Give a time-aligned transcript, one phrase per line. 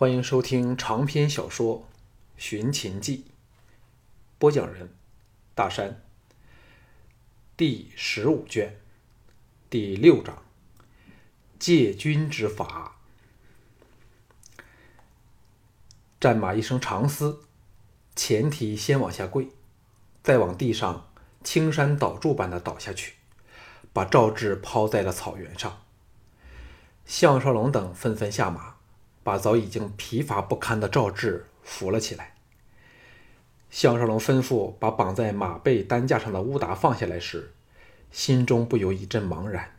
[0.00, 1.80] 欢迎收听长篇小说
[2.38, 3.26] 《寻秦记》，
[4.38, 4.94] 播讲人：
[5.54, 6.00] 大山。
[7.54, 8.80] 第十五卷，
[9.68, 10.42] 第六章：
[11.58, 12.96] 借军之法。
[16.18, 17.42] 战马一声长嘶，
[18.16, 19.50] 前蹄先往下跪，
[20.22, 21.10] 再往地上
[21.44, 23.16] 青山倒柱般的倒下去，
[23.92, 25.82] 把赵志抛在了草原上。
[27.04, 28.79] 项少龙等纷纷下马。
[29.22, 32.34] 把早已经疲乏不堪的赵志扶了起来。
[33.70, 37.52] 项少龙吩咐把绑在马背担架上的乌达放下来时，
[38.10, 39.76] 心中不由一阵茫然。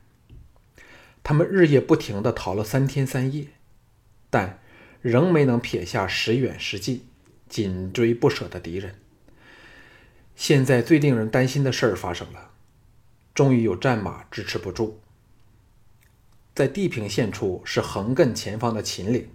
[1.23, 3.47] 他们日夜不停地逃了三天三夜，
[4.29, 4.59] 但
[5.01, 7.05] 仍没能撇下时远时近、
[7.49, 8.95] 紧追不舍的敌人。
[10.35, 12.51] 现在最令人担心的事儿发生了，
[13.35, 15.01] 终于有战马支持不住。
[16.55, 19.29] 在地平线处是横亘前方的秦岭，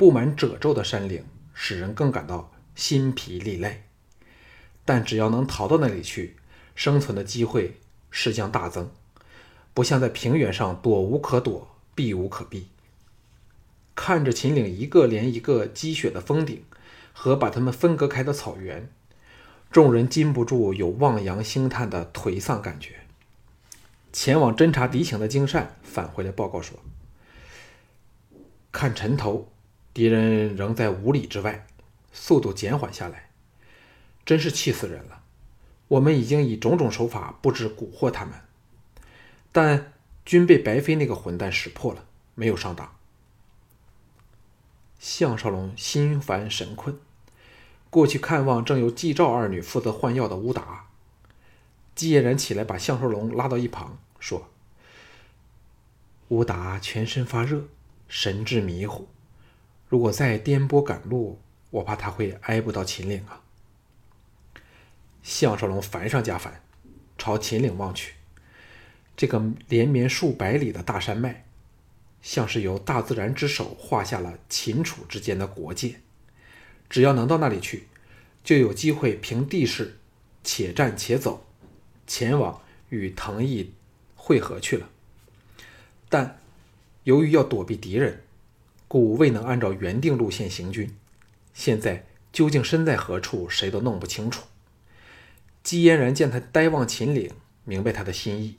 [0.00, 3.82] 布满褶皱的山岭使人更感到心疲力累。
[4.86, 6.36] 但只要能逃到那里去，
[6.74, 7.78] 生存的机会
[8.10, 8.90] 势将大增，
[9.74, 12.68] 不像在平原上躲无可躲、避无可避。
[13.94, 16.64] 看着秦岭一个连一个积雪的峰顶
[17.12, 18.90] 和把它们分隔开的草原，
[19.70, 23.00] 众人禁不住有望洋兴叹的颓丧感觉。
[24.14, 26.78] 前往侦察敌情的金善返回来报告说
[28.72, 29.52] ：“看城头，
[29.92, 31.66] 敌人仍在五里之外，
[32.12, 33.30] 速度减缓下来，
[34.24, 35.22] 真是气死人了。
[35.88, 38.34] 我们已经以种种手法布置蛊惑他们，
[39.50, 39.92] 但
[40.24, 42.94] 均被白飞那个混蛋识破了，没有上当。”
[45.00, 46.98] 项少龙心烦神困，
[47.88, 50.86] 过去看望正由季赵二女负责换药的乌达。
[51.94, 54.48] 季嫣然起来，把项少龙拉到一旁，说
[56.28, 57.64] ：“乌达全身发热，
[58.08, 59.08] 神志迷糊。
[59.90, 61.38] 如果再颠簸赶路，
[61.68, 63.42] 我怕他会挨不到秦岭啊。”
[65.22, 66.62] 项少龙烦上加烦，
[67.18, 68.14] 朝秦岭望去，
[69.14, 71.44] 这个连绵数百里的大山脉，
[72.22, 75.96] 像是由大自然之手画下了秦楚之间的国界。
[76.88, 77.88] 只要能到那里去，
[78.42, 79.98] 就有机会凭地势，
[80.42, 81.44] 且战且走。
[82.06, 83.72] 前往与藤毅
[84.16, 84.88] 会合去了，
[86.08, 86.40] 但
[87.04, 88.24] 由于要躲避敌人，
[88.92, 90.92] 故未能按照原定路线行军。
[91.54, 94.46] 现在究竟身在何处，谁都弄不清楚。
[95.62, 97.30] 姬嫣然见他呆望秦岭，
[97.62, 98.58] 明白他的心意，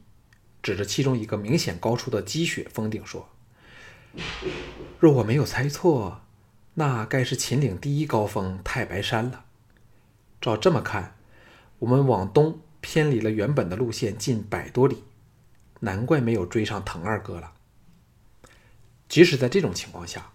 [0.63, 3.27] 指着其中一个明显高出的积雪峰顶说
[4.97, 6.21] ：“若我没有猜错，
[6.75, 9.43] 那该是秦岭第一高峰太白山了。
[10.39, 11.17] 照这么看，
[11.79, 15.03] 我们往东。”偏离了原本的路线近百多里，
[15.81, 17.53] 难怪没有追上滕二哥了。
[19.11, 20.31] 即使在这种情况下，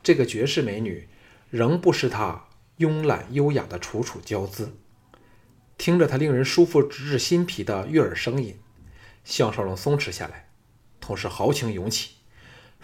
[0.00, 1.08] 这个绝世美女
[1.50, 2.44] 仍不失她
[2.78, 4.76] 慵懒优雅的楚楚娇姿。
[5.76, 8.56] 听着她令人舒服直至心脾的悦耳声音，
[9.24, 10.48] 项少龙松弛下来，
[11.00, 12.12] 同时豪情涌起，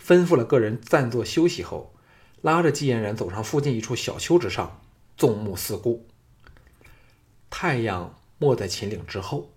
[0.05, 1.95] 吩咐了个人暂坐休息后，
[2.43, 4.83] 拉着季嫣然走上附近一处小丘之上，
[5.17, 6.09] 纵目四顾。
[7.49, 8.17] 太阳。
[8.39, 9.53] 没在秦岭之后，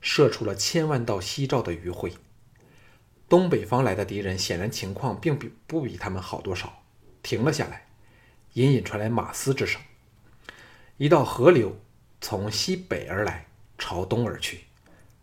[0.00, 2.12] 射出了千万道夕照的余晖。
[3.28, 6.82] 东北方来的敌人显然情况并比不比他们好多少，
[7.22, 7.86] 停了下来，
[8.54, 9.80] 隐隐传来马嘶之声。
[10.96, 11.78] 一道河流
[12.20, 13.46] 从西北而来，
[13.76, 14.64] 朝东而去，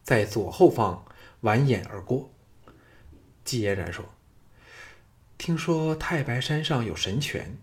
[0.03, 1.03] 在左后方
[1.41, 2.31] 蜿蜒而过。
[3.43, 4.05] 季嫣然说
[5.37, 7.57] ：“听说太白山上有神泉，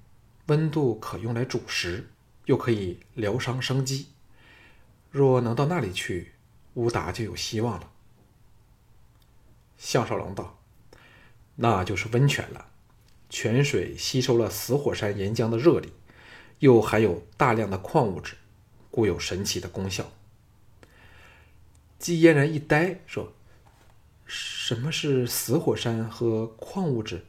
[0.46, 2.10] 温度可用来煮食，
[2.46, 4.08] 又可以疗伤生肌。”
[5.10, 6.32] 若能到那里去，
[6.74, 7.91] 乌达就有希望了。
[9.84, 10.60] 项少龙道
[11.56, 12.66] ：“那就是温泉了，
[13.28, 15.92] 泉水吸收了死火山岩浆的热力，
[16.60, 18.36] 又含有大量的矿物质，
[18.92, 20.12] 故有神奇的功效。”
[21.98, 23.32] 季嫣然一呆，说
[24.24, 27.26] ：“什么是死火山和矿物质？”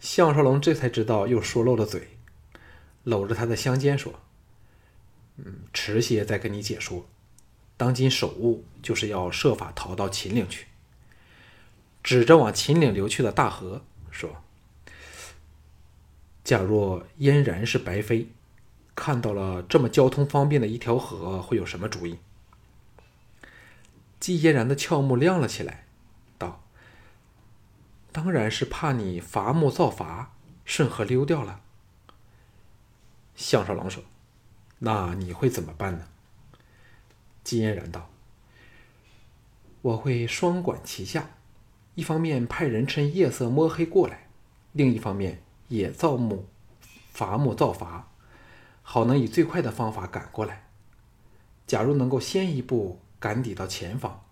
[0.00, 2.16] 项少龙这才知道又说漏了嘴，
[3.04, 4.18] 搂着他的香肩说。
[5.36, 7.06] 嗯，迟些再跟你解说。
[7.76, 10.66] 当今首务就是要设法逃到秦岭去。
[12.02, 14.42] 指着往秦岭流去的大河说
[16.44, 18.28] ：“假若嫣然是白飞，
[18.94, 22.18] 看到了这么交通方便的一条河，会有什么主意？”
[24.20, 25.86] 季嫣然的俏目亮了起来，
[26.38, 26.62] 道
[28.12, 30.32] ：“当然是怕你伐木造伐，
[30.64, 31.60] 顺河溜掉了。”
[33.36, 34.02] 项少龙说。
[34.78, 36.06] 那你会怎么办呢？
[37.46, 38.10] 金嫣然道
[39.80, 41.30] ：“我会双管齐下，
[41.94, 44.26] 一方面派人趁夜色摸黑过来，
[44.72, 46.48] 另一方面也造木
[47.12, 48.10] 伐木造伐，
[48.82, 50.66] 好能以最快的方法赶过来。
[51.68, 54.24] 假如能够先一步赶抵到前方，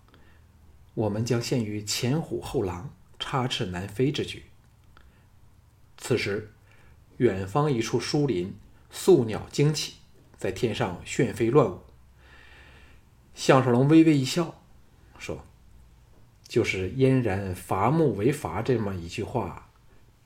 [0.93, 4.43] 我们将陷于前虎后狼、插翅难飞之局。
[5.97, 6.51] 此时，
[7.15, 8.53] 远方一处疏林，
[8.91, 9.93] 宿鸟惊起，
[10.37, 11.79] 在天上旋飞乱舞。
[13.35, 14.55] 项少龙微微一笑，
[15.19, 15.43] 说
[16.47, 19.67] ：“就是嫣然伐木为伐这么一句话，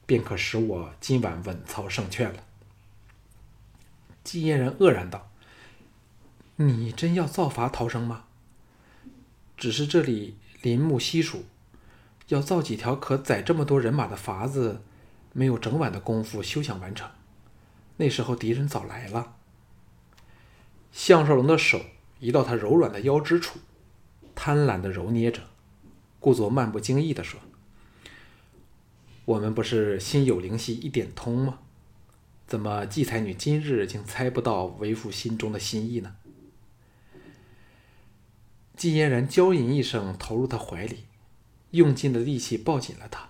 [0.06, 2.44] 便可使我今晚稳操胜券了。”
[4.24, 5.32] 季嫣然愕然道
[6.58, 8.26] ：“你真要造伐逃生吗？
[9.58, 11.46] 只是这里林木稀疏，
[12.28, 14.84] 要造几条可载这么多人马的筏子，
[15.34, 17.10] 没有整晚的功夫休想完成。
[17.98, 19.36] 那时候敌人早来了。”
[20.94, 21.82] 项少龙的手。
[22.20, 23.60] 移到他柔软的腰肢处，
[24.36, 25.42] 贪婪的揉捏着，
[26.20, 27.40] 故作漫不经意地说
[29.26, 31.60] ：“我们不是心有灵犀一点通吗？
[32.46, 36.16] 怎么季才女今日竟猜不到为父心中的心意呢？”
[38.76, 41.06] 季嫣然娇吟一声，投入他怀里，
[41.72, 43.30] 用尽了力气抱紧了他，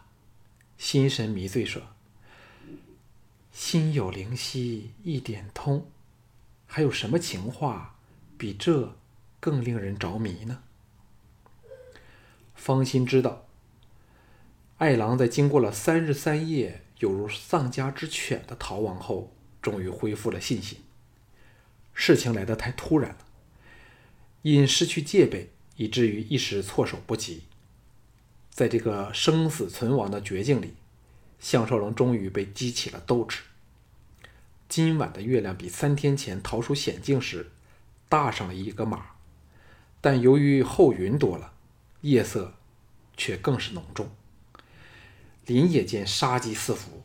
[0.78, 1.82] 心神迷醉说
[3.52, 5.88] ：“心有灵犀一点通，
[6.66, 7.98] 还有什么情话？”
[8.40, 8.96] 比这
[9.42, 10.64] 更令人着迷呢。
[12.56, 13.46] 方心知道，
[14.78, 20.80] 爱郎在经过了三日三夜有如丧家之犬的逃亡后，终于恢复了信心。
[21.94, 23.18] 事情来得太突然了，
[24.44, 27.44] 因失去戒备，以至于一时措手不及。
[28.50, 30.76] 在这个生死存亡的绝境里，
[31.42, 33.42] 项少龙终于被激起了斗志。
[34.70, 37.52] 今晚的月亮比三天前逃出险境时。
[38.10, 39.12] 大上了一个码，
[40.02, 41.54] 但由于后云多了，
[42.02, 42.56] 夜色
[43.16, 44.10] 却更是浓重。
[45.46, 47.04] 林野间杀机四伏，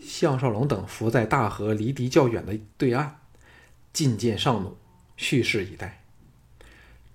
[0.00, 3.16] 项少龙等伏在大河离敌较远的对岸，
[3.92, 4.76] 进见上弩，
[5.16, 6.04] 蓄势以待。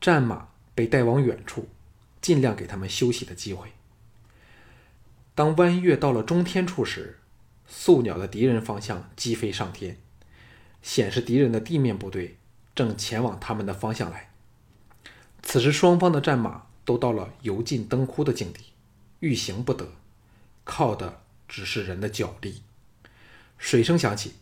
[0.01, 1.69] 战马被带往远处，
[2.21, 3.69] 尽量给他们休息的机会。
[5.33, 7.19] 当弯月到了中天处时，
[7.67, 9.97] 宿鸟的敌人方向击飞上天，
[10.81, 12.37] 显示敌人的地面部队。
[12.81, 14.31] 正前往他们的方向来。
[15.43, 18.65] 此时，双方的战马都到了油尽灯枯的境地，
[19.19, 19.87] 欲行不得，
[20.63, 22.63] 靠的只是人的脚力。
[23.59, 24.33] 水声响起，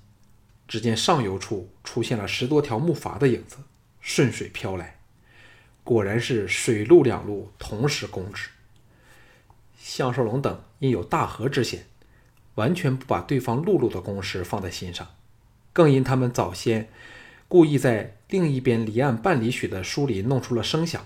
[0.70, 3.58] 只见上游处出现了十多条木筏的影子，
[4.00, 5.00] 顺水飘来。
[5.84, 8.50] 果然是水陆两路同时攻之。
[9.78, 11.88] 项少龙等因有大河之险，
[12.56, 15.08] 完全不把对方陆路的攻势放在心上，
[15.74, 16.90] 更因他们早先。
[17.48, 21.06] 故意在另一边离岸半里许的树林弄出了声响，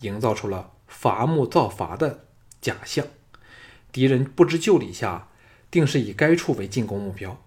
[0.00, 2.26] 营造出了伐木造伐的
[2.60, 3.06] 假象。
[3.92, 5.28] 敌人不知就里下，
[5.70, 7.40] 定是以该处为进攻目标。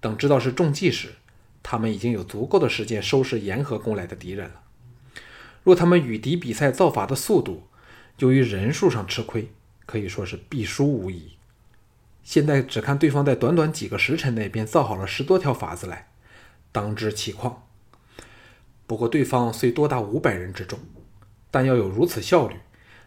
[0.00, 1.16] 等知道是中计时，
[1.62, 4.62] 他们已经有足够的时间收拾沿河攻来的敌人了。
[5.62, 7.64] 若他们与敌比赛造筏的速度，
[8.18, 9.50] 由于人数上吃亏，
[9.84, 11.32] 可以说是必输无疑。
[12.22, 16.08] 现在只看对方在短短几个时辰内便造好了十多条筏子来，
[16.72, 17.65] 当知其况。
[18.86, 20.78] 不过，对方虽多达五百人之众，
[21.50, 22.56] 但要有如此效率，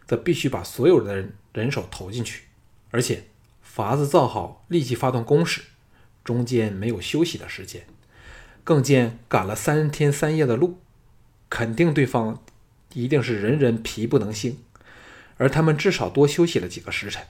[0.06, 2.44] 则必须把所有的人人手投进去，
[2.90, 3.24] 而且
[3.74, 5.62] 筏子造好，立即发动攻势，
[6.22, 7.86] 中间没有休息的时间。
[8.62, 10.80] 更见赶了三天三夜的路，
[11.48, 12.42] 肯定对方
[12.92, 14.58] 一定是人人疲不能兴，
[15.38, 17.26] 而他们至少多休息了几个时辰。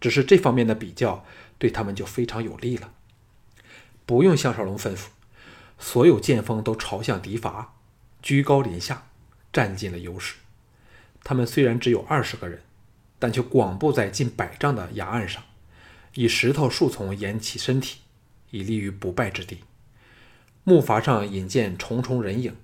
[0.00, 1.24] 只是这方面的比较，
[1.58, 2.92] 对他们就非常有利了。
[4.04, 5.06] 不用项少龙吩咐。
[5.80, 7.64] 所有剑锋都朝向敌筏，
[8.22, 9.06] 居高临下，
[9.50, 10.36] 占尽了优势。
[11.24, 12.60] 他们虽然只有二十个人，
[13.18, 15.42] 但却广布在近百丈的崖岸上，
[16.14, 18.00] 以石头树丛掩起身体，
[18.50, 19.60] 以立于不败之地。
[20.64, 22.54] 木筏上引见重重人影，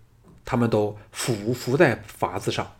[0.44, 2.76] 他们都俯伏在筏子上，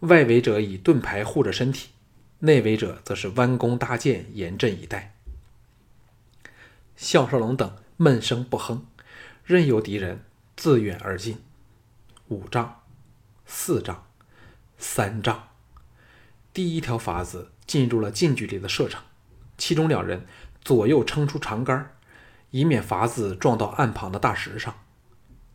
[0.00, 1.88] 外围者以盾牌护着身体，
[2.40, 5.14] 内围者则是弯弓搭箭，严阵以待。
[6.96, 8.86] 项少龙等闷声不哼。
[9.50, 10.22] 任由敌人
[10.56, 11.38] 自远而近，
[12.28, 12.82] 五丈、
[13.44, 14.06] 四丈、
[14.78, 15.48] 三丈，
[16.54, 19.02] 第一条筏子进入了近距离的射程，
[19.58, 20.24] 其中两人
[20.62, 21.96] 左右撑出长杆，
[22.52, 24.72] 以免筏子撞到岸旁的大石上。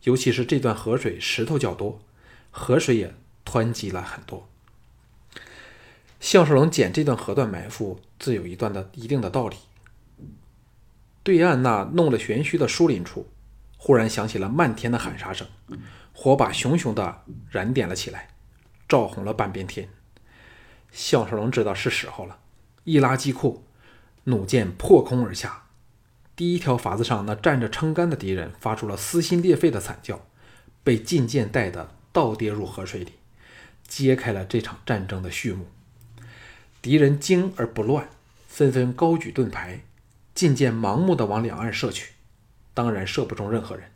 [0.02, 1.98] 尤其是这段河水石头较多，
[2.50, 3.14] 河水也
[3.46, 4.46] 湍急了很多。
[6.20, 9.56] 项少龙捡这段河段埋伏，自有一段的一定的道理。
[11.22, 13.26] 对岸那弄了玄虚的疏林处。
[13.76, 15.46] 忽然响起了漫天的喊杀声，
[16.12, 18.28] 火把熊熊地燃点了起来，
[18.88, 19.88] 照红了半边天。
[20.90, 22.38] 项少龙知道是时候了，
[22.84, 23.64] 一拉机库，
[24.24, 25.64] 弩箭破空而下。
[26.34, 30.26] 第一条筏子上那站着撑杆的敌人发出了撕心裂肺的惨叫，
[30.82, 33.12] 被进箭带的倒跌入河水里，
[33.86, 35.66] 揭开了这场战争的序幕。
[36.82, 38.08] 敌人惊而不乱，
[38.48, 39.80] 纷纷高举盾牌，
[40.34, 42.12] 进箭盲目的往两岸射去，
[42.76, 43.90] 当然射不中任何人。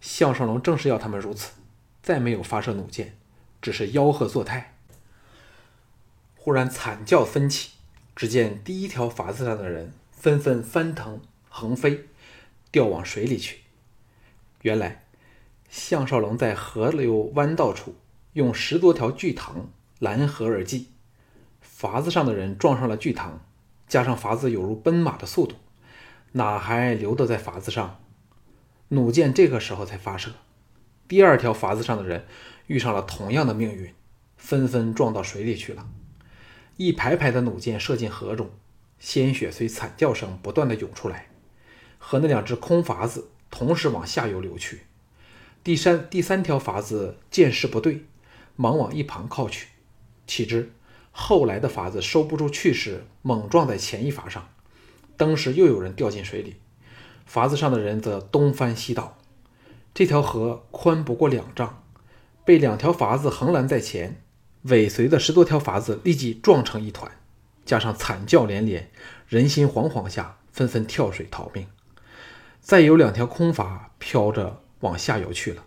[0.00, 1.52] 项少龙正是要他们如此，
[2.02, 3.16] 再没有发射弩箭，
[3.62, 4.74] 只是吆喝作态。
[6.34, 7.74] 忽然惨叫纷起，
[8.16, 11.20] 只见第一条筏子上的人纷纷翻腾。
[11.48, 12.06] 横飞，
[12.72, 13.60] 掉往水里去。
[14.62, 15.04] 原来，
[15.70, 17.94] 项少龙在河流弯道处
[18.32, 19.70] 用十多条巨藤
[20.00, 20.88] 拦河而济，
[21.78, 23.38] 筏子上的人撞上了巨藤，
[23.86, 25.54] 加上筏子有如奔马的速度，
[26.36, 28.00] 哪还留得在筏子上？
[28.88, 30.32] 弩箭这个时候才发射。
[31.06, 32.26] 第二条筏子上的人
[32.66, 33.94] 遇上了同样的命运，
[34.36, 35.88] 纷纷撞到水里去了。
[36.76, 38.50] 一排排的弩箭射进河中，
[38.98, 41.28] 鲜血随惨叫声不断的涌出来。
[41.98, 44.80] 和那两只空筏子同时往下游流去，
[45.62, 48.06] 第三第三条筏子见势不对，
[48.56, 49.68] 忙往一旁靠去。
[50.26, 50.72] 岂知
[51.12, 54.48] 后来的筏子收不住去时，猛撞在前一筏上，
[55.16, 56.56] 当时又有人掉进水里，
[57.30, 59.18] 筏子上的人则东翻西倒。
[59.92, 61.84] 这条河宽不过两丈，
[62.44, 64.20] 被两条筏子横拦在前，
[64.62, 67.12] 尾随的十多条筏子立即撞成一团，
[67.64, 68.90] 加上惨叫连连，
[69.28, 71.66] 人心惶惶下，纷纷跳水逃命。
[72.60, 75.64] 再有两条空筏飘着往下游去了。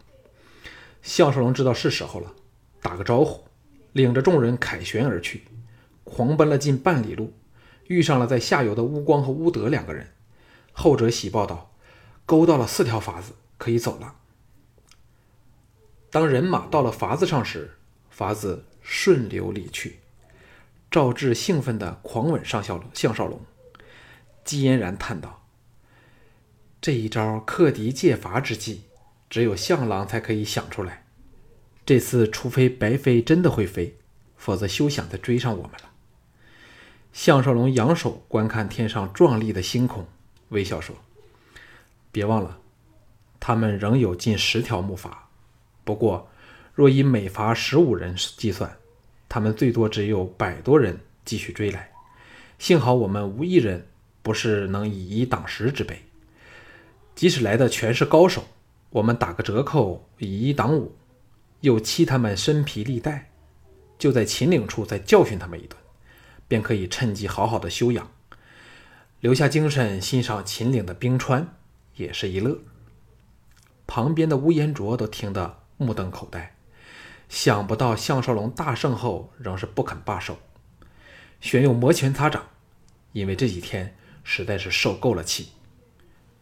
[1.02, 2.34] 项少龙知道是时候了，
[2.82, 3.46] 打个招呼，
[3.94, 5.44] 领着众人凯旋而去，
[6.04, 7.32] 狂奔了近半里路，
[7.88, 10.14] 遇上了在下游的乌光和乌德两个人。
[10.72, 11.74] 后者喜报道
[12.26, 14.16] ：“勾到了四条筏子，可以走了。”
[16.12, 17.78] 当人马到了筏子上时，
[18.16, 20.00] 筏子顺流离去。
[20.90, 23.42] 赵志兴奋地狂吻上校项少龙，
[24.46, 25.44] 姬嫣然叹道。
[26.80, 28.84] 这一招克敌借筏之计，
[29.30, 31.06] 只有项郎才可以想出来。
[31.86, 33.98] 这次除非白飞真的会飞，
[34.38, 35.92] 否则休想再追上我们了。
[37.18, 40.06] 项少龙仰首观看天上壮丽的星空，
[40.50, 40.96] 微笑说
[42.14, 42.60] ：“别忘了，
[43.40, 45.10] 他们仍有近十条木筏。
[45.84, 46.30] 不过，
[46.76, 48.72] 若以每筏十五人计算，
[49.28, 50.96] 他们最多只有百多人
[51.26, 51.90] 继续追来。
[52.60, 53.88] 幸好我们无一人
[54.22, 56.00] 不是能以一挡十之辈。”
[57.16, 58.44] 即使来的全是高手，
[58.92, 60.96] 我们打个折扣，以一挡五，
[61.62, 63.22] 又欺他们身疲力怠，
[63.98, 65.76] 就在秦岭处再教训他们一顿，
[66.48, 68.12] 便可以趁机好好的休养，
[69.20, 71.56] 留下精神欣赏秦岭的冰川，
[71.96, 72.60] 也是一乐。
[73.86, 76.56] 旁边的乌延灼都听得目瞪口呆，
[77.30, 80.38] 想不到项少龙大胜后仍是不肯罢手，
[81.40, 82.48] 旋又摩拳擦掌，
[83.14, 85.50] 因为这几天实在是受够了气。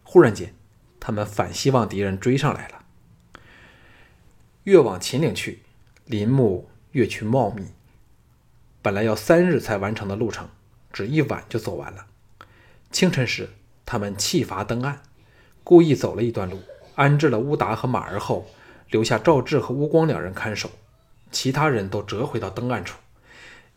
[0.03, 0.53] 忽然间。
[0.97, 2.83] 他们反希望敌人追上来了。
[4.63, 5.62] 越往秦岭去，
[6.05, 7.67] 林木越趋茂密。
[8.86, 10.48] 本来要三日才完成的路程，
[10.94, 12.06] 只一晚就走完了。
[12.92, 13.50] 清晨时，
[13.84, 15.01] 他们弃筏登岸，
[15.63, 16.60] 故意走了一段路，
[16.94, 18.46] 安置了乌达和马儿后，
[18.92, 20.70] 留下赵志和乌光两人看守，
[21.32, 23.00] 其他人都折回到登岸处，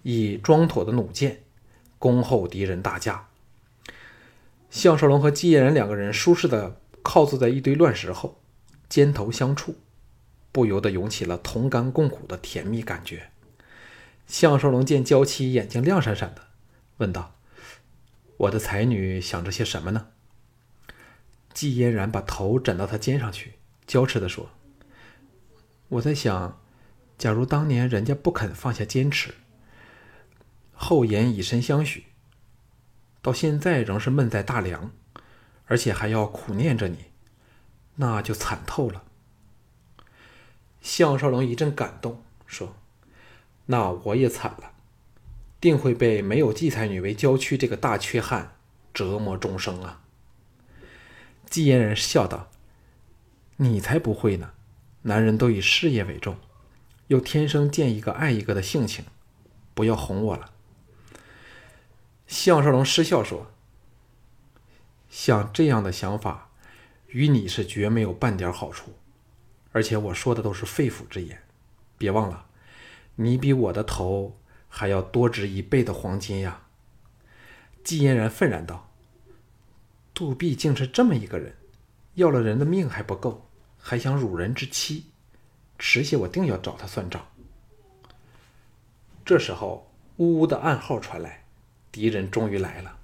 [0.03, 1.41] 以装妥的弩箭
[1.99, 3.29] 恭候敌人大驾。
[4.69, 6.77] 项少龙和姬嫣然两个人舒适的。
[7.03, 8.39] 靠坐在一堆乱石后，
[8.91, 9.75] 肩头相触，
[10.53, 13.31] 不由得涌起了同甘共苦的甜蜜感觉。
[14.29, 16.43] 项少龙见娇妻眼睛亮闪闪的，
[16.99, 17.35] 问道
[18.39, 20.09] ：“我的才女想着些什么呢？”
[21.53, 23.55] 季嫣然把头枕到他肩上去，
[23.87, 24.51] 娇痴地说
[25.89, 26.61] ：“我在想，
[27.19, 29.35] 假如当年人家不肯放下坚持，
[30.73, 32.05] 后言以身相许，
[33.21, 34.93] 到现在仍是闷在大梁。”
[35.71, 36.97] 而且还要苦念着你，
[37.97, 39.05] 那就惨透了。
[40.81, 42.75] 项少龙一阵感动，说
[43.71, 44.73] ：“那我也惨了，
[45.61, 48.57] 定会被没有季才女为娇躯这个大缺憾
[48.93, 50.03] 折磨终生啊。”
[51.49, 52.51] 季嫣然笑道
[53.57, 54.53] ：“你才不会呢，
[55.03, 56.37] 男人都以事业为重，
[57.09, 59.05] 又天生见一个爱一个的性情，
[59.75, 60.51] 不要哄我了。”
[62.27, 63.51] 项少龙失笑说。
[65.11, 66.51] 像这样的想法，
[67.07, 68.93] 与你是绝没有半点好处，
[69.73, 71.43] 而且我说的都是肺腑之言。
[71.97, 72.45] 别忘了，
[73.21, 76.63] 你比我的头还要多值一倍的黄金呀！
[77.83, 78.93] 季嫣然愤然道
[80.15, 81.57] ：“杜弼竟是这么一个人，
[82.15, 85.07] 要了人的命还不够，还想辱人之妻，
[85.81, 87.27] 迟些我定要找他算账。”
[89.27, 91.45] 这时候，呜呜的暗号传来，
[91.91, 93.01] 敌人终于来了。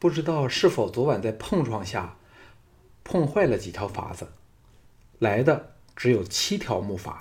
[0.00, 2.16] 不知道是否昨晚在碰撞下
[3.04, 4.32] 碰坏了几条筏子，
[5.20, 7.14] 来的只有七条木筏，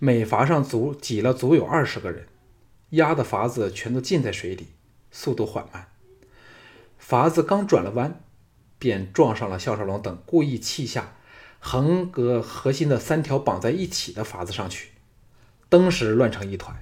[0.00, 2.28] 每筏上足挤了足有二十个人，
[2.90, 4.68] 压的筏子全都浸在水里，
[5.10, 5.88] 速度缓慢。
[7.04, 8.20] 筏子刚转了弯，
[8.78, 11.16] 便撞上了肖少龙等故意弃下
[11.58, 14.92] 横隔核心的三条绑在一起的筏子上去，
[15.68, 16.76] 登时乱成一团，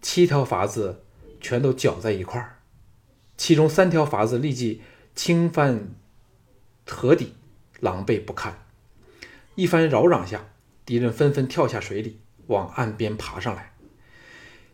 [0.00, 1.02] 七条筏子
[1.40, 2.60] 全都搅在一块儿。
[3.36, 4.82] 其中三条筏子立即
[5.16, 5.88] 倾翻
[6.86, 7.34] 河底，
[7.80, 8.66] 狼狈不堪。
[9.56, 10.50] 一番扰攘下，
[10.84, 13.72] 敌人纷纷跳下水里，往岸边爬上来。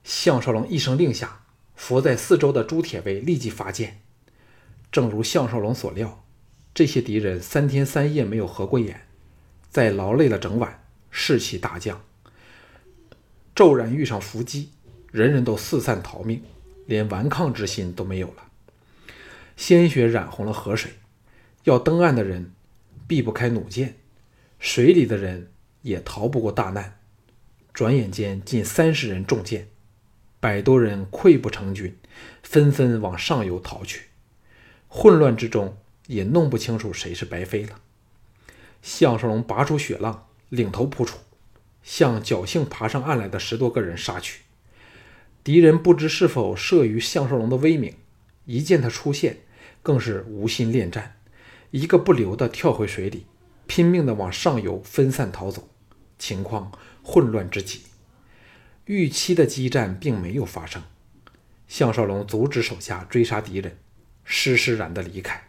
[0.03, 1.45] 项少龙一声令下，
[1.77, 4.01] 伏在四周的朱铁卫立即发箭。
[4.91, 6.25] 正如项少龙所料，
[6.75, 9.07] 这些敌人三天三夜没有合过眼，
[9.71, 12.03] 在劳累了整晚，士气大降，
[13.55, 14.71] 骤然遇上伏击，
[15.11, 16.43] 人人都四散逃命，
[16.87, 18.45] 连顽抗之心都没有了。
[19.57, 20.93] 鲜血染红了河水，
[21.65, 22.53] 要登岸的人
[23.07, 23.97] 避不开弩箭，
[24.59, 25.51] 水里的人
[25.83, 26.99] 也逃不过大难。
[27.75, 29.67] 转眼间，近三十人中箭，
[30.39, 31.99] 百多人溃不成军，
[32.41, 34.05] 纷纷往上游逃去。
[34.87, 35.77] 混乱之中，
[36.07, 37.81] 也弄不清楚谁是白飞了。
[38.81, 41.19] 项少龙拔出雪浪，领头扑出，
[41.83, 44.43] 向侥幸爬上岸来的十多个人杀去。
[45.43, 47.97] 敌人不知是否慑于项少龙的威名，
[48.45, 49.39] 一见他出现。
[49.83, 51.17] 更是无心恋战，
[51.73, 53.27] 一个不留地跳回水里，
[53.67, 55.69] 拼命地往上游分散逃走，
[56.19, 56.73] 情况
[57.05, 57.83] 混乱之极。
[58.87, 60.83] 预期的激战并没有发生，
[61.69, 63.79] 项少龙阻止手下追杀敌人，
[64.25, 65.45] 施施然的离开。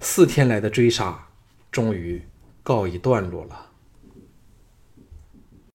[0.00, 1.26] 四天来的追杀
[1.70, 2.22] 终于
[2.62, 3.71] 告一段落了。